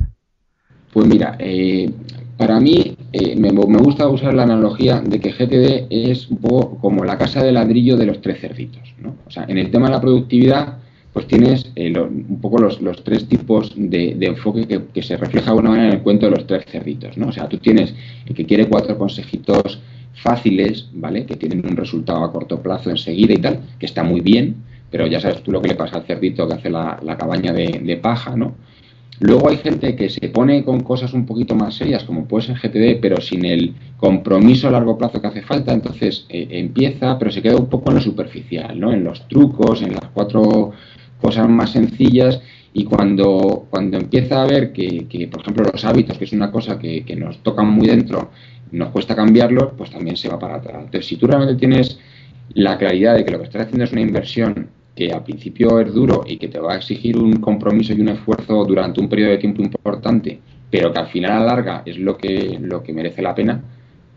Pues 0.95 1.07
mira, 1.07 1.35
eh, 1.39 1.91
para 2.37 2.59
mí 2.59 2.97
eh, 3.13 3.35
me, 3.37 3.49
gusta 3.51 4.07
usar 4.07 4.33
la 4.33 4.43
analogía 4.43 4.99
de 4.99 5.19
que 5.19 5.31
GTD 5.31 5.87
es 5.89 6.29
un 6.29 6.37
poco 6.37 6.77
como 6.79 7.05
la 7.05 7.17
casa 7.17 7.43
de 7.43 7.51
ladrillo 7.51 7.95
de 7.95 8.05
los 8.05 8.21
tres 8.21 8.41
cerditos. 8.41 8.93
¿no? 8.99 9.15
O 9.25 9.31
sea, 9.31 9.45
en 9.47 9.57
el 9.57 9.71
tema 9.71 9.87
de 9.87 9.93
la 9.93 10.01
productividad, 10.01 10.77
pues 11.13 11.27
tienes 11.27 11.71
eh, 11.75 11.97
un 11.97 12.39
poco 12.41 12.57
los, 12.59 13.03
tres 13.03 13.27
tipos 13.27 13.71
de, 13.75 14.17
enfoque 14.21 14.81
que, 14.93 15.01
se 15.01 15.15
refleja 15.15 15.45
de 15.45 15.51
alguna 15.51 15.69
manera 15.69 15.87
en 15.89 15.95
el 15.95 16.03
cuento 16.03 16.25
de 16.25 16.33
los 16.33 16.45
tres 16.45 16.65
cerditos. 16.65 17.17
¿no? 17.17 17.27
O 17.29 17.31
sea, 17.31 17.47
tú 17.47 17.57
tienes 17.57 17.93
el 18.25 18.35
que 18.35 18.45
quiere 18.45 18.67
cuatro 18.67 18.97
consejitos 18.97 19.79
fáciles, 20.15 20.89
¿vale? 20.93 21.25
Que 21.25 21.35
tienen 21.35 21.65
un 21.65 21.75
resultado 21.75 22.23
a 22.23 22.31
corto 22.31 22.61
plazo 22.61 22.89
enseguida 22.89 23.33
y 23.33 23.37
tal, 23.37 23.59
que 23.79 23.85
está 23.85 24.03
muy 24.03 24.21
bien, 24.21 24.55
pero 24.89 25.07
ya 25.07 25.19
sabes 25.19 25.41
tú 25.43 25.51
lo 25.51 25.61
que 25.61 25.69
le 25.69 25.75
pasa 25.75 25.97
al 25.97 26.05
cerdito 26.05 26.47
que 26.47 26.53
hace 26.53 26.69
la, 26.69 26.99
cabaña 27.17 27.51
de, 27.51 27.81
de 27.83 27.97
paja, 27.97 28.35
¿no? 28.35 28.55
Luego 29.19 29.49
hay 29.49 29.57
gente 29.57 29.95
que 29.95 30.09
se 30.09 30.27
pone 30.29 30.63
con 30.65 30.81
cosas 30.81 31.13
un 31.13 31.25
poquito 31.25 31.55
más 31.55 31.75
serias, 31.75 32.03
como 32.03 32.25
puede 32.25 32.47
ser 32.47 32.57
GTD, 32.57 32.99
pero 33.01 33.21
sin 33.21 33.45
el 33.45 33.73
compromiso 33.97 34.67
a 34.67 34.71
largo 34.71 34.97
plazo 34.97 35.21
que 35.21 35.27
hace 35.27 35.41
falta, 35.41 35.71
entonces 35.73 36.25
eh, 36.29 36.47
empieza, 36.51 37.17
pero 37.17 37.31
se 37.31 37.41
queda 37.41 37.55
un 37.55 37.69
poco 37.69 37.91
en 37.91 37.95
lo 37.95 38.01
superficial, 38.01 38.77
¿no? 38.77 38.91
En 38.91 39.03
los 39.03 39.27
trucos, 39.27 39.81
en 39.81 39.93
las 39.93 40.09
cuatro 40.13 40.73
cosas 41.21 41.47
más 41.49 41.71
sencillas 41.71 42.41
Y 42.73 42.83
cuando, 42.83 43.67
cuando 43.69 43.97
empieza 43.97 44.43
a 44.43 44.45
ver 44.47 44.73
que, 44.73 45.07
que, 45.07 45.27
por 45.29 45.41
ejemplo, 45.41 45.63
los 45.71 45.85
hábitos, 45.85 46.17
que 46.17 46.25
es 46.25 46.33
una 46.33 46.51
cosa 46.51 46.77
que, 46.77 47.05
que 47.05 47.15
nos 47.15 47.41
tocan 47.41 47.67
muy 47.67 47.87
dentro, 47.87 48.31
nos 48.71 48.89
cuesta 48.89 49.15
cambiarlos, 49.15 49.73
pues 49.77 49.91
también 49.91 50.17
se 50.17 50.27
va 50.27 50.37
para 50.37 50.55
atrás. 50.55 50.75
Entonces, 50.83 51.05
si 51.05 51.15
tú 51.15 51.25
realmente 51.27 51.55
tienes 51.55 51.97
la 52.53 52.77
claridad 52.77 53.15
de 53.15 53.23
que 53.23 53.31
lo 53.31 53.39
que 53.39 53.45
estás 53.45 53.63
haciendo 53.63 53.85
es 53.85 53.93
una 53.93 54.01
inversión 54.01 54.69
que 54.95 55.11
al 55.11 55.23
principio 55.23 55.79
es 55.79 55.93
duro 55.93 56.23
y 56.25 56.37
que 56.37 56.47
te 56.47 56.59
va 56.59 56.73
a 56.73 56.77
exigir 56.77 57.17
un 57.17 57.37
compromiso 57.37 57.93
y 57.93 58.01
un 58.01 58.09
esfuerzo 58.09 58.63
durante 58.65 59.01
un 59.01 59.09
periodo 59.09 59.31
de 59.31 59.37
tiempo 59.37 59.61
importante, 59.61 60.39
pero 60.71 60.91
que 60.91 60.99
al 60.99 61.07
final 61.07 61.31
a 61.31 61.39
la 61.39 61.45
larga 61.45 61.83
es 61.85 61.97
lo 61.97 62.17
que, 62.17 62.57
lo 62.61 62.81
que 62.81 62.93
merece 62.93 63.21
la 63.21 63.35
pena, 63.35 63.61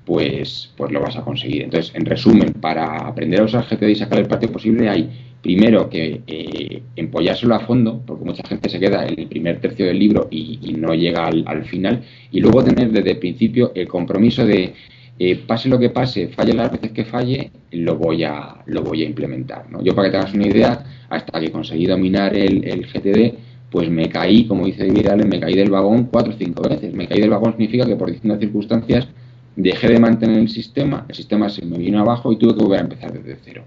pues, 0.05 0.73
pues 0.77 0.91
lo 0.91 1.01
vas 1.01 1.17
a 1.17 1.23
conseguir. 1.23 1.63
Entonces, 1.63 1.95
en 1.95 2.07
resumen, 2.07 2.55
para 2.55 3.07
aprender 3.09 3.41
a 3.41 3.45
usar 3.45 3.67
GTD 3.69 3.89
y 3.89 3.95
sacar 3.97 4.21
el 4.21 4.27
partido 4.27 4.53
posible 4.53 4.89
hay 4.89 5.11
primero 5.43 5.89
que 5.89 6.23
eh, 6.27 6.83
empollárselo 6.97 7.55
a 7.55 7.61
fondo, 7.61 8.03
porque 8.07 8.25
mucha 8.25 8.43
gente 8.49 8.69
se 8.69 8.81
queda 8.81 9.07
en 9.07 9.19
el 9.21 9.27
primer 9.29 9.61
tercio 9.61 9.87
del 9.87 9.99
libro 9.99 10.29
y, 10.31 10.75
no 10.77 10.95
llega 10.95 11.27
al, 11.27 11.65
final, 11.65 12.03
y 12.31 12.41
luego 12.41 12.65
tener 12.65 12.91
desde 12.91 13.13
el 13.13 13.19
principio 13.19 13.73
el 13.75 13.87
compromiso 13.87 14.45
de 14.45 14.75
eh, 15.19 15.37
pase 15.47 15.69
lo 15.69 15.79
que 15.79 15.91
pase, 15.91 16.29
falle 16.29 16.53
las 16.53 16.71
veces 16.71 16.93
que 16.93 17.05
falle, 17.05 17.51
lo 17.73 17.97
voy 17.97 18.23
a, 18.23 18.63
lo 18.67 18.83
voy 18.83 19.03
a 19.03 19.07
implementar. 19.07 19.69
¿no? 19.69 19.83
Yo 19.83 19.95
para 19.95 20.09
que 20.09 20.13
te 20.13 20.17
hagas 20.19 20.35
una 20.35 20.47
idea, 20.47 20.85
hasta 21.09 21.41
que 21.41 21.51
conseguí 21.51 21.87
dominar 21.87 22.37
el, 22.37 22.87
GTD, 22.87 23.35
pues 23.71 23.91
me 23.91 24.09
caí, 24.09 24.47
como 24.47 24.65
dice 24.65 24.87
David 24.87 25.25
me 25.25 25.41
caí 25.41 25.55
del 25.55 25.71
vagón 25.71 26.05
cuatro 26.05 26.33
o 26.33 26.37
cinco 26.39 26.69
veces. 26.69 26.95
Me 26.95 27.09
caí 27.09 27.21
del 27.21 27.31
vagón 27.31 27.53
significa 27.53 27.85
que 27.85 27.97
por 27.97 28.11
distintas 28.11 28.39
circunstancias 28.39 29.09
dejé 29.57 29.89
de 29.89 29.99
mantener 29.99 30.39
el 30.39 30.49
sistema, 30.49 31.05
el 31.09 31.15
sistema 31.17 31.49
se 31.49 31.67
me 31.67 31.79
vino 31.79 31.99
abajo 32.01 32.33
y 32.33 32.37
tuve 32.37 32.55
que 32.55 32.63
volver 32.63 32.79
a 32.79 32.83
empezar 32.83 33.13
desde 33.13 33.37
cero. 33.45 33.65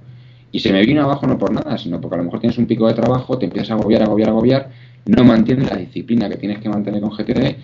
Y 0.54 0.60
se 0.60 0.72
me 0.72 0.86
vino 0.86 1.04
abajo 1.04 1.28
no 1.28 1.38
por 1.38 1.54
nada, 1.54 1.78
sino 1.78 2.00
porque 2.00 2.16
a 2.16 2.18
lo 2.20 2.24
mejor 2.26 2.40
tienes 2.40 2.58
un 2.58 2.66
pico 2.66 2.88
de 2.88 2.94
trabajo, 2.94 3.38
te 3.38 3.46
empiezas 3.46 3.72
a 3.72 3.74
agobiar, 3.74 4.04
agobiar, 4.04 4.30
agobiar, 4.30 4.70
no 5.06 5.24
mantienes 5.26 5.70
la 5.70 5.78
disciplina 5.78 6.30
que 6.30 6.38
tienes 6.38 6.60
que 6.60 6.70
mantener 6.70 7.02
con 7.02 7.12
GTD 7.12 7.56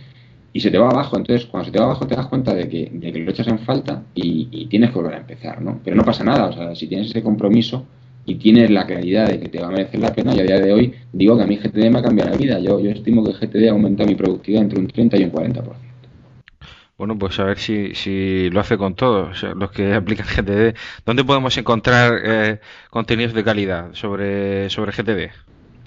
y 0.53 0.59
se 0.59 0.71
te 0.71 0.77
va 0.77 0.89
abajo. 0.89 1.17
Entonces, 1.17 1.45
cuando 1.45 1.65
se 1.65 1.71
te 1.71 1.79
va 1.79 1.85
abajo, 1.85 2.07
te 2.07 2.15
das 2.15 2.27
cuenta 2.27 2.53
de 2.53 2.67
que, 2.67 2.89
de 2.91 3.11
que 3.11 3.19
lo 3.19 3.31
echas 3.31 3.47
en 3.47 3.59
falta 3.59 4.03
y, 4.15 4.65
tienes 4.67 4.91
que 4.91 4.95
volver 4.95 5.15
a 5.15 5.19
empezar, 5.19 5.61
¿no? 5.61 5.79
Pero 5.83 5.95
no 5.95 6.03
pasa 6.03 6.23
nada, 6.23 6.47
o 6.47 6.53
sea, 6.53 6.75
si 6.75 6.87
tienes 6.87 7.09
ese 7.09 7.23
compromiso 7.23 7.85
y 8.25 8.35
tienes 8.35 8.69
la 8.69 8.85
claridad 8.85 9.27
de 9.27 9.39
que 9.39 9.49
te 9.49 9.59
va 9.59 9.67
a 9.67 9.71
merecer 9.71 9.99
la 9.99 10.13
pena, 10.13 10.35
y 10.35 10.39
a 10.39 10.43
día 10.43 10.59
de 10.59 10.73
hoy 10.73 10.93
digo 11.13 11.37
que 11.37 11.43
a 11.43 11.47
mí 11.47 11.57
GTD 11.57 11.89
me 11.89 11.99
ha 11.99 12.03
cambiado 12.03 12.31
la 12.31 12.37
vida. 12.37 12.59
Yo, 12.59 12.79
yo 12.79 12.91
estimo 12.91 13.23
que 13.23 13.33
GTD 13.33 13.67
ha 13.67 13.71
aumentado 13.71 14.09
mi 14.09 14.15
productividad 14.15 14.63
entre 14.63 14.79
un 14.79 14.87
30 14.87 15.17
y 15.17 15.23
un 15.23 15.31
40%. 15.31 15.63
Bueno, 16.97 17.17
pues 17.19 17.39
a 17.39 17.43
ver 17.43 17.59
si, 17.59 17.93
si 17.93 18.49
lo 18.49 18.59
hace 18.59 18.75
con 18.75 18.95
todos 18.95 19.43
los 19.43 19.71
que 19.71 19.93
aplican 19.93 20.25
GTD. 20.25 20.75
¿Dónde 21.05 21.23
podemos 21.23 21.55
encontrar 21.57 22.19
eh, 22.23 22.59
contenidos 22.89 23.33
de 23.33 23.43
calidad 23.43 23.93
sobre, 23.93 24.69
sobre 24.69 24.91
GTD? 24.91 25.31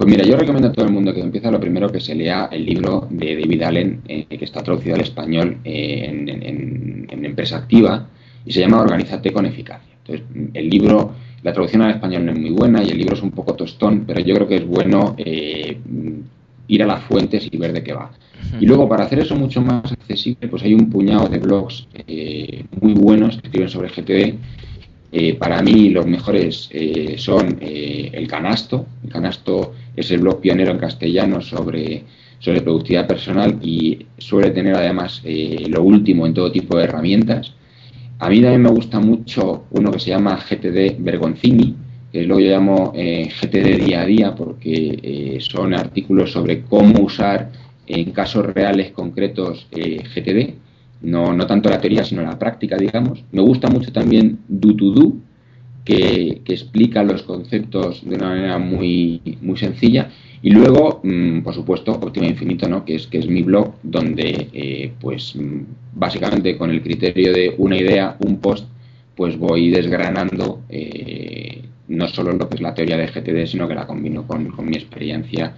Pues 0.01 0.09
mira, 0.09 0.25
yo 0.25 0.35
recomiendo 0.35 0.69
a 0.69 0.73
todo 0.73 0.87
el 0.87 0.93
mundo 0.93 1.13
que 1.13 1.21
empiece 1.21 1.51
lo 1.51 1.61
primero 1.61 1.93
que 1.93 2.01
se 2.01 2.15
lea 2.15 2.49
el 2.51 2.65
libro 2.65 3.07
de 3.11 3.39
David 3.39 3.63
Allen, 3.63 4.01
eh, 4.09 4.25
que 4.31 4.47
está 4.47 4.63
traducido 4.63 4.95
al 4.95 5.03
español 5.03 5.59
eh, 5.63 6.07
en, 6.07 7.23
Empresa 7.23 7.59
Activa, 7.59 8.09
y 8.47 8.51
se 8.51 8.61
llama 8.61 8.81
Organízate 8.81 9.31
con 9.31 9.45
eficacia. 9.45 9.93
Entonces, 9.99 10.27
el 10.55 10.71
libro, 10.71 11.13
la 11.43 11.53
traducción 11.53 11.83
al 11.83 11.91
español 11.91 12.25
no 12.25 12.33
es 12.33 12.39
muy 12.39 12.49
buena 12.49 12.83
y 12.83 12.89
el 12.89 12.97
libro 12.97 13.15
es 13.15 13.23
un 13.23 13.31
poco 13.31 13.53
tostón, 13.53 14.05
pero 14.07 14.23
yo 14.23 14.35
creo 14.37 14.49
que 14.49 14.57
es 14.57 14.67
bueno 14.67 15.17
eh, 15.19 15.77
ir 16.67 16.83
a 16.83 16.87
las 16.87 17.05
fuentes 17.05 17.47
y 17.53 17.59
ver 17.59 17.75
de 17.75 17.83
qué 17.83 17.93
va. 17.93 18.11
Y 18.59 18.65
luego, 18.65 18.89
para 18.89 19.05
hacer 19.05 19.19
eso 19.19 19.37
mucho 19.37 19.61
más 19.61 19.93
accesible, 19.93 20.49
pues 20.49 20.63
hay 20.63 20.73
un 20.73 20.89
puñado 20.89 21.29
de 21.29 21.39
blogs 21.39 21.87
muy 22.81 22.95
buenos 22.95 23.37
que 23.37 23.49
escriben 23.49 23.69
sobre 23.69 23.91
GTD 23.91 24.39
eh, 25.13 25.35
para 25.35 25.61
mí 25.61 25.91
los 25.91 26.07
mejores 26.07 26.69
eh, 26.73 27.17
son 27.19 27.59
eh, 27.61 28.11
El 28.13 28.29
Canasto. 28.29 28.87
El 29.03 29.11
Canasto 29.11 29.73
es 29.97 30.11
el 30.13 30.21
blog 30.21 30.41
pionero 30.41 30.71
en 30.71 30.79
castellano 30.79 31.41
sobre, 31.41 32.05
sobre 32.39 32.61
productividad 32.61 33.09
personal 33.09 33.59
y 33.61 34.07
suele 34.19 34.51
tener 34.51 34.77
además 34.77 35.23
lo 35.69 35.83
último 35.83 36.27
en 36.27 36.35
todo 36.35 36.53
tipo 36.53 36.77
de 36.77 36.85
herramientas. 36.85 37.55
A 38.21 38.29
mí 38.29 38.41
también 38.41 38.63
me 38.63 38.71
gusta 38.71 39.01
mucho 39.01 39.65
uno 39.71 39.91
que 39.91 39.99
se 39.99 40.11
llama 40.11 40.37
GTD 40.37 40.97
Vergoncini, 40.99 41.75
que 42.13 42.23
es 42.23 42.27
lo 42.29 42.37
que 42.37 42.45
yo 42.45 42.51
llamo 42.51 42.93
GTD 42.93 43.85
día 43.85 44.03
a 44.03 44.07
día 44.07 44.35
porque 44.35 45.39
son 45.41 45.75
artículos 45.75 46.33
sobre 46.33 46.63
cómo 46.63 47.03
usar 47.03 47.51
en 47.87 48.13
casos 48.13 48.47
reales 48.47 48.93
concretos 48.93 49.67
GTD 49.71 50.55
no, 51.03 51.33
no 51.33 51.47
tanto 51.47 51.71
la 51.71 51.81
teoría, 51.81 52.05
sino 52.05 52.23
la 52.23 52.39
práctica, 52.39 52.77
digamos. 52.77 53.25
Me 53.33 53.43
gusta 53.43 53.69
mucho 53.69 53.93
también 53.93 54.39
Do 54.49 54.77
to 54.77 54.91
Do, 54.91 55.13
que, 55.85 56.43
explica 56.47 57.03
los 57.03 57.23
conceptos 57.23 58.03
de 58.05 58.17
una 58.17 58.29
manera 58.29 58.59
muy, 58.59 59.21
muy 59.41 59.57
sencilla. 59.57 60.11
Y 60.43 60.51
luego, 60.51 61.01
mm, 61.03 61.41
por 61.41 61.55
supuesto, 61.55 61.93
Optima 61.93 62.27
Infinito, 62.27 62.69
¿no? 62.69 62.85
que, 62.85 62.95
es, 62.97 63.07
que 63.07 63.19
es 63.19 63.29
mi 63.29 63.43
blog, 63.43 63.75
donde, 63.83 64.49
eh, 64.53 64.93
pues, 65.01 65.37
mm, 65.37 65.63
básicamente 65.95 66.57
con 66.57 66.71
el 66.71 66.83
criterio 66.83 67.33
de 67.33 67.55
una 67.59 67.77
idea, 67.77 68.17
un 68.21 68.39
post, 68.39 68.67
pues 69.15 69.37
voy 69.39 69.71
desgranando 69.71 70.63
eh, 70.69 71.63
no 71.89 72.09
solo 72.09 72.33
lo 72.33 72.49
que 72.49 72.55
es 72.55 72.61
la 72.63 72.73
teoría 72.73 72.97
de 72.97 73.09
GTD, 73.09 73.47
sino 73.47 73.69
que 73.69 73.75
la 73.75 73.87
combino 73.87 74.27
con, 74.27 74.51
con 74.51 74.67
mi 74.67 74.77
experiencia 74.77 75.57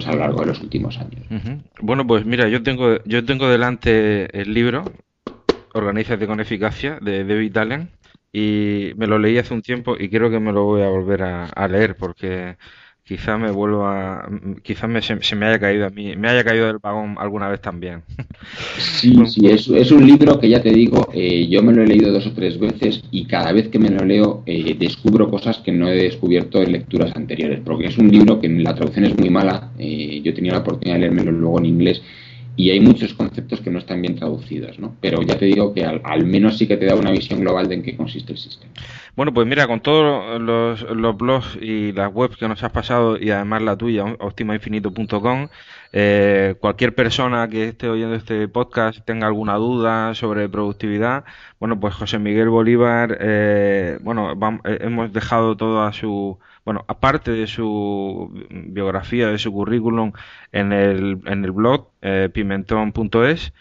pues, 0.00 0.08
a 0.08 0.12
lo 0.12 0.20
largo 0.20 0.40
de 0.40 0.46
los 0.46 0.60
últimos 0.62 0.98
años. 0.98 1.26
Bueno, 1.80 2.06
pues 2.06 2.24
mira, 2.24 2.48
yo 2.48 2.62
tengo, 2.62 3.02
yo 3.04 3.24
tengo 3.24 3.48
delante 3.48 4.40
el 4.40 4.54
libro 4.54 4.92
Organízate 5.74 6.26
con 6.26 6.40
eficacia 6.40 6.98
de 7.00 7.24
David 7.24 7.56
Allen 7.58 7.90
y 8.32 8.92
me 8.96 9.06
lo 9.06 9.18
leí 9.18 9.38
hace 9.38 9.54
un 9.54 9.62
tiempo 9.62 9.96
y 9.98 10.08
creo 10.08 10.30
que 10.30 10.40
me 10.40 10.52
lo 10.52 10.64
voy 10.64 10.82
a 10.82 10.88
volver 10.88 11.22
a 11.22 11.68
leer 11.68 11.96
porque 11.96 12.56
quizá 13.10 13.36
me 13.36 13.50
vuelva, 13.50 14.24
quizás 14.62 14.88
me, 14.88 15.02
se, 15.02 15.34
me 15.34 15.46
haya 15.46 15.58
caído 15.58 15.84
a 15.84 15.90
mí, 15.90 16.14
me 16.14 16.28
haya 16.28 16.44
caído 16.44 16.68
del 16.68 16.78
vagón 16.78 17.16
alguna 17.18 17.48
vez 17.48 17.60
también. 17.60 18.04
Sí, 18.78 19.16
sí, 19.26 19.48
es, 19.48 19.66
es 19.66 19.90
un 19.90 20.06
libro 20.06 20.38
que 20.38 20.48
ya 20.48 20.62
te 20.62 20.70
digo, 20.70 21.08
eh, 21.12 21.48
yo 21.48 21.60
me 21.60 21.72
lo 21.72 21.82
he 21.82 21.88
leído 21.88 22.12
dos 22.12 22.28
o 22.28 22.32
tres 22.34 22.60
veces 22.60 23.02
y 23.10 23.24
cada 23.24 23.50
vez 23.50 23.66
que 23.66 23.80
me 23.80 23.90
lo 23.90 24.04
leo 24.04 24.44
eh, 24.46 24.76
descubro 24.78 25.28
cosas 25.28 25.58
que 25.58 25.72
no 25.72 25.88
he 25.88 25.96
descubierto 25.96 26.62
en 26.62 26.70
lecturas 26.70 27.10
anteriores, 27.16 27.58
porque 27.64 27.88
es 27.88 27.98
un 27.98 28.12
libro 28.12 28.40
que 28.40 28.48
la 28.48 28.76
traducción 28.76 29.06
es 29.06 29.18
muy 29.18 29.28
mala, 29.28 29.72
eh, 29.76 30.20
yo 30.22 30.30
he 30.30 30.34
tenido 30.34 30.54
la 30.54 30.60
oportunidad 30.60 30.94
de 30.94 31.00
leérmelo 31.00 31.32
luego 31.32 31.58
en 31.58 31.66
inglés 31.66 32.00
y 32.56 32.70
hay 32.70 32.80
muchos 32.80 33.14
conceptos 33.14 33.60
que 33.60 33.70
no 33.70 33.78
están 33.78 34.02
bien 34.02 34.16
traducidos, 34.16 34.78
¿no? 34.78 34.94
Pero 35.00 35.22
ya 35.22 35.38
te 35.38 35.46
digo 35.46 35.72
que 35.72 35.84
al, 35.84 36.26
menos 36.26 36.58
sí 36.58 36.66
que 36.66 36.76
te 36.76 36.86
da 36.86 36.94
una 36.94 37.10
visión 37.10 37.40
global 37.40 37.68
de 37.68 37.76
en 37.76 37.82
qué 37.82 37.96
consiste 37.96 38.32
el 38.32 38.38
sistema. 38.38 38.72
Bueno, 39.16 39.32
pues 39.32 39.46
mira, 39.46 39.66
con 39.66 39.80
todos 39.80 40.40
los, 40.40 41.16
blogs 41.16 41.56
y 41.60 41.92
las 41.92 42.12
webs 42.12 42.36
que 42.36 42.48
nos 42.48 42.62
has 42.62 42.70
pasado 42.70 43.18
y 43.18 43.30
además 43.30 43.62
la 43.62 43.76
tuya, 43.76 44.04
optimainfinito.com, 44.18 45.48
eh, 45.92 46.54
cualquier 46.60 46.94
persona 46.94 47.48
que 47.48 47.68
esté 47.68 47.88
oyendo 47.88 48.14
este 48.14 48.46
podcast 48.48 49.04
tenga 49.04 49.26
alguna 49.26 49.54
duda 49.54 50.14
sobre 50.14 50.48
productividad, 50.48 51.24
bueno, 51.58 51.80
pues 51.80 51.94
José 51.94 52.18
Miguel 52.18 52.48
Bolívar, 52.48 53.18
eh, 53.20 53.98
bueno, 54.02 54.32
eh, 54.64 54.78
hemos 54.82 55.12
dejado 55.12 55.56
toda 55.56 55.92
su 55.92 56.38
bueno, 56.64 56.84
aparte 56.88 57.32
de 57.32 57.46
su 57.46 58.30
biografía, 58.50 59.28
de 59.28 59.38
su 59.38 59.52
currículum 59.52 60.12
en 60.52 60.72
el, 60.72 61.20
en 61.26 61.44
el 61.44 61.52
blog 61.52 61.88
eh, 62.02 62.28
pimentón.es 62.32 63.52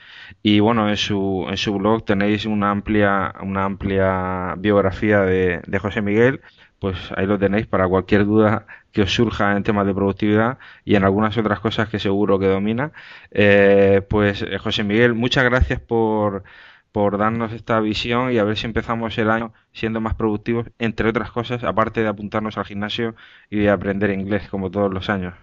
y 0.43 0.59
bueno, 0.59 0.89
en 0.89 0.97
su, 0.97 1.45
en 1.49 1.57
su 1.57 1.73
blog 1.77 2.05
tenéis 2.05 2.45
una 2.45 2.71
amplia, 2.71 3.33
una 3.41 3.65
amplia 3.65 4.55
biografía 4.57 5.21
de, 5.21 5.61
de 5.65 5.79
José 5.79 6.01
Miguel, 6.01 6.41
pues 6.79 6.97
ahí 7.15 7.25
lo 7.25 7.37
tenéis 7.37 7.67
para 7.67 7.87
cualquier 7.87 8.25
duda 8.25 8.65
que 8.91 9.01
os 9.03 9.13
surja 9.13 9.55
en 9.55 9.63
temas 9.63 9.85
de 9.85 9.93
productividad 9.93 10.57
y 10.85 10.95
en 10.95 11.03
algunas 11.03 11.37
otras 11.37 11.59
cosas 11.59 11.89
que 11.89 11.99
seguro 11.99 12.39
que 12.39 12.47
domina. 12.47 12.91
Eh, 13.31 14.01
pues 14.09 14.41
eh, 14.41 14.57
José 14.57 14.83
Miguel, 14.83 15.13
muchas 15.13 15.43
gracias 15.43 15.79
por 15.79 16.43
por 16.91 17.17
darnos 17.17 17.53
esta 17.53 17.79
visión 17.79 18.31
y 18.31 18.37
a 18.37 18.43
ver 18.43 18.57
si 18.57 18.65
empezamos 18.65 19.17
el 19.17 19.29
año 19.29 19.53
siendo 19.71 20.01
más 20.01 20.15
productivos, 20.15 20.67
entre 20.79 21.09
otras 21.09 21.31
cosas, 21.31 21.63
aparte 21.63 22.01
de 22.01 22.07
apuntarnos 22.07 22.57
al 22.57 22.65
gimnasio 22.65 23.15
y 23.49 23.59
de 23.59 23.69
aprender 23.69 24.11
inglés 24.11 24.47
como 24.49 24.71
todos 24.71 24.93
los 24.93 25.09
años. 25.09 25.33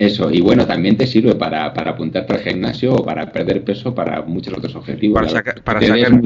Eso, 0.00 0.30
y 0.30 0.40
bueno, 0.40 0.66
también 0.66 0.96
te 0.96 1.06
sirve 1.06 1.34
para, 1.34 1.74
para 1.74 1.90
apuntarte 1.90 2.32
al 2.32 2.40
gimnasio 2.40 2.94
o 2.94 3.04
para 3.04 3.30
perder 3.30 3.62
peso 3.62 3.94
para 3.94 4.22
muchos 4.22 4.56
otros 4.56 4.74
objetivos. 4.74 5.14
Para, 5.14 5.28
sacar, 5.28 5.62
para 5.62 5.82
sacar 5.82 6.22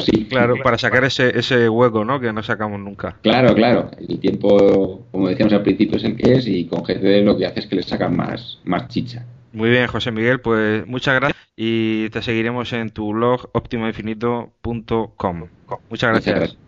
sí. 0.00 0.26
Claro, 0.26 0.54
para 0.62 0.78
sacar 0.78 1.02
ese, 1.02 1.36
ese 1.36 1.68
hueco, 1.68 2.04
¿no? 2.04 2.20
Que 2.20 2.32
no 2.32 2.40
sacamos 2.44 2.78
nunca. 2.78 3.16
Claro, 3.22 3.52
claro. 3.52 3.90
El 3.98 4.20
tiempo, 4.20 5.06
como 5.10 5.28
decíamos 5.28 5.54
al 5.54 5.64
principio, 5.64 5.96
es 5.96 6.04
el 6.04 6.16
que 6.16 6.34
es 6.34 6.46
y 6.46 6.66
con 6.66 6.84
GCD 6.84 7.24
lo 7.24 7.36
que 7.36 7.46
hace 7.46 7.58
es 7.58 7.66
que 7.66 7.74
le 7.74 7.82
sacan 7.82 8.14
más, 8.14 8.60
más 8.62 8.86
chicha. 8.86 9.26
Muy 9.56 9.70
bien, 9.70 9.86
José 9.86 10.10
Miguel, 10.10 10.38
pues 10.42 10.86
muchas 10.86 11.14
gracias 11.14 11.42
y 11.56 12.10
te 12.10 12.20
seguiremos 12.20 12.70
en 12.74 12.90
tu 12.90 13.14
blog 13.14 13.48
optimoinfinito.com. 13.54 15.48
Muchas 15.88 16.10
gracias. 16.10 16.58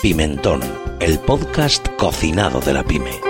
Pimentón, 0.00 0.62
el 0.98 1.18
podcast 1.18 1.86
cocinado 1.98 2.62
de 2.62 2.72
la 2.72 2.84
pyme. 2.84 3.20